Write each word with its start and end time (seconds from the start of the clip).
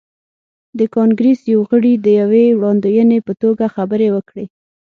د 0.79 0.81
کانګریس 0.95 1.39
یو 1.53 1.59
غړي 1.69 1.93
د 1.97 2.07
یوې 2.21 2.45
وړاندوینې 2.59 3.19
په 3.27 3.33
توګه 3.41 3.65
خبرې 3.75 4.07
وکړې. 4.15 4.45